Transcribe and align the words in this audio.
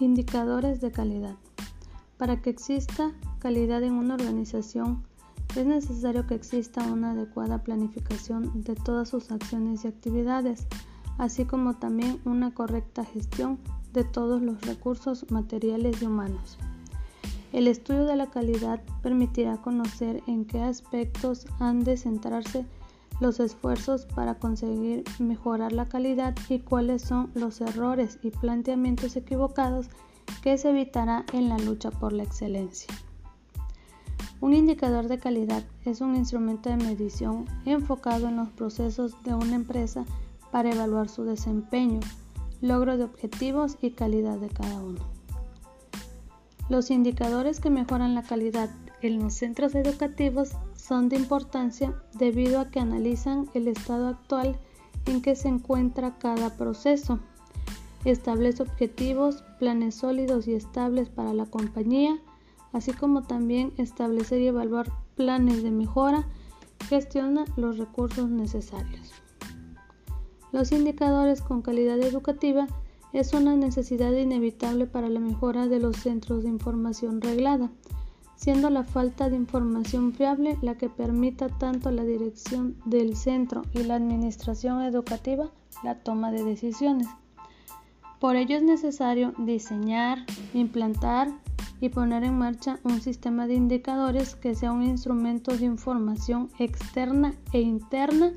Indicadores 0.00 0.80
de 0.80 0.90
calidad. 0.92 1.36
Para 2.16 2.40
que 2.40 2.48
exista 2.48 3.12
calidad 3.38 3.82
en 3.82 3.92
una 3.92 4.14
organización, 4.14 5.02
es 5.54 5.66
necesario 5.66 6.26
que 6.26 6.34
exista 6.34 6.90
una 6.90 7.10
adecuada 7.10 7.62
planificación 7.62 8.62
de 8.62 8.76
todas 8.76 9.10
sus 9.10 9.30
acciones 9.30 9.84
y 9.84 9.88
actividades, 9.88 10.66
así 11.18 11.44
como 11.44 11.74
también 11.74 12.18
una 12.24 12.54
correcta 12.54 13.04
gestión 13.04 13.58
de 13.92 14.04
todos 14.04 14.40
los 14.40 14.62
recursos 14.62 15.30
materiales 15.30 16.00
y 16.00 16.06
humanos. 16.06 16.56
El 17.52 17.68
estudio 17.68 18.06
de 18.06 18.16
la 18.16 18.30
calidad 18.30 18.80
permitirá 19.02 19.58
conocer 19.58 20.22
en 20.26 20.46
qué 20.46 20.62
aspectos 20.62 21.46
han 21.58 21.84
de 21.84 21.98
centrarse 21.98 22.64
los 23.20 23.38
esfuerzos 23.38 24.06
para 24.06 24.38
conseguir 24.38 25.04
mejorar 25.18 25.72
la 25.72 25.86
calidad 25.86 26.34
y 26.48 26.58
cuáles 26.60 27.02
son 27.02 27.30
los 27.34 27.60
errores 27.60 28.18
y 28.22 28.30
planteamientos 28.30 29.14
equivocados 29.16 29.88
que 30.42 30.56
se 30.58 30.70
evitará 30.70 31.24
en 31.32 31.48
la 31.48 31.58
lucha 31.58 31.90
por 31.90 32.12
la 32.12 32.22
excelencia. 32.22 32.92
Un 34.40 34.54
indicador 34.54 35.06
de 35.08 35.18
calidad 35.18 35.62
es 35.84 36.00
un 36.00 36.16
instrumento 36.16 36.70
de 36.70 36.76
medición 36.76 37.44
enfocado 37.66 38.28
en 38.28 38.36
los 38.36 38.48
procesos 38.48 39.22
de 39.22 39.34
una 39.34 39.54
empresa 39.54 40.06
para 40.50 40.72
evaluar 40.72 41.10
su 41.10 41.24
desempeño, 41.24 42.00
logro 42.62 42.96
de 42.96 43.04
objetivos 43.04 43.76
y 43.82 43.90
calidad 43.90 44.38
de 44.38 44.48
cada 44.48 44.80
uno. 44.80 45.19
Los 46.70 46.92
indicadores 46.92 47.58
que 47.58 47.68
mejoran 47.68 48.14
la 48.14 48.22
calidad 48.22 48.70
en 49.02 49.18
los 49.18 49.34
centros 49.34 49.74
educativos 49.74 50.52
son 50.76 51.08
de 51.08 51.16
importancia 51.16 52.00
debido 52.14 52.60
a 52.60 52.70
que 52.70 52.78
analizan 52.78 53.50
el 53.54 53.66
estado 53.66 54.06
actual 54.06 54.56
en 55.06 55.20
que 55.20 55.34
se 55.34 55.48
encuentra 55.48 56.16
cada 56.18 56.56
proceso. 56.56 57.18
Establece 58.04 58.62
objetivos, 58.62 59.42
planes 59.58 59.96
sólidos 59.96 60.46
y 60.46 60.54
estables 60.54 61.08
para 61.08 61.34
la 61.34 61.46
compañía, 61.46 62.20
así 62.72 62.92
como 62.92 63.24
también 63.24 63.72
establecer 63.76 64.40
y 64.40 64.46
evaluar 64.46 64.92
planes 65.16 65.64
de 65.64 65.72
mejora, 65.72 66.28
gestiona 66.88 67.46
los 67.56 67.78
recursos 67.78 68.30
necesarios. 68.30 69.10
Los 70.52 70.70
indicadores 70.70 71.42
con 71.42 71.62
calidad 71.62 71.98
educativa 71.98 72.68
es 73.12 73.32
una 73.34 73.56
necesidad 73.56 74.12
inevitable 74.12 74.86
para 74.86 75.08
la 75.08 75.20
mejora 75.20 75.66
de 75.66 75.80
los 75.80 75.96
centros 75.96 76.42
de 76.42 76.48
información 76.48 77.20
reglada 77.20 77.70
siendo 78.40 78.70
la 78.70 78.84
falta 78.84 79.28
de 79.28 79.36
información 79.36 80.14
fiable 80.14 80.56
la 80.62 80.74
que 80.76 80.88
permita 80.88 81.50
tanto 81.50 81.90
la 81.90 82.04
dirección 82.04 82.74
del 82.86 83.14
centro 83.14 83.62
y 83.74 83.82
la 83.82 83.96
administración 83.96 84.80
educativa 84.80 85.50
la 85.84 85.96
toma 85.96 86.32
de 86.32 86.42
decisiones. 86.42 87.06
Por 88.18 88.36
ello 88.36 88.56
es 88.56 88.62
necesario 88.62 89.34
diseñar, 89.36 90.24
implantar 90.54 91.28
y 91.82 91.90
poner 91.90 92.24
en 92.24 92.38
marcha 92.38 92.78
un 92.82 93.02
sistema 93.02 93.46
de 93.46 93.54
indicadores 93.54 94.36
que 94.36 94.54
sea 94.54 94.72
un 94.72 94.84
instrumento 94.84 95.54
de 95.54 95.66
información 95.66 96.48
externa 96.58 97.34
e 97.52 97.60
interna 97.60 98.32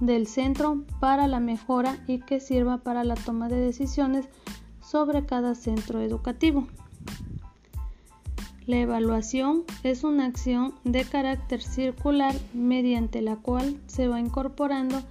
del 0.00 0.26
centro 0.26 0.84
para 1.00 1.26
la 1.26 1.40
mejora 1.40 1.98
y 2.06 2.20
que 2.20 2.40
sirva 2.40 2.78
para 2.78 3.04
la 3.04 3.14
toma 3.14 3.48
de 3.48 3.56
decisiones 3.56 4.28
sobre 4.80 5.24
cada 5.24 5.54
centro 5.54 6.00
educativo. 6.00 6.66
La 8.66 8.78
evaluación 8.78 9.64
es 9.82 10.04
una 10.04 10.24
acción 10.24 10.74
de 10.84 11.04
carácter 11.04 11.62
circular 11.62 12.34
mediante 12.54 13.20
la 13.20 13.36
cual 13.36 13.78
se 13.86 14.08
va 14.08 14.20
incorporando 14.20 15.02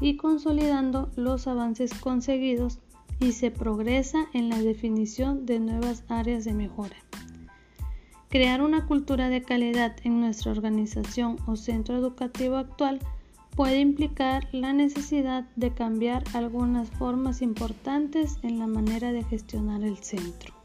y 0.00 0.16
consolidando 0.16 1.10
los 1.14 1.46
avances 1.46 1.92
conseguidos 1.92 2.78
y 3.20 3.32
se 3.32 3.50
progresa 3.50 4.26
en 4.32 4.48
la 4.48 4.58
definición 4.58 5.46
de 5.46 5.60
nuevas 5.60 6.04
áreas 6.08 6.44
de 6.44 6.54
mejora. 6.54 6.96
Crear 8.30 8.62
una 8.62 8.86
cultura 8.86 9.28
de 9.28 9.42
calidad 9.42 9.94
en 10.02 10.20
nuestra 10.20 10.50
organización 10.50 11.36
o 11.46 11.56
centro 11.56 11.96
educativo 11.96 12.56
actual 12.56 13.00
puede 13.56 13.80
implicar 13.80 14.48
la 14.52 14.72
necesidad 14.72 15.44
de 15.56 15.72
cambiar 15.72 16.24
algunas 16.34 16.90
formas 16.90 17.42
importantes 17.42 18.38
en 18.42 18.58
la 18.58 18.66
manera 18.66 19.12
de 19.12 19.24
gestionar 19.24 19.82
el 19.82 19.98
centro. 19.98 20.63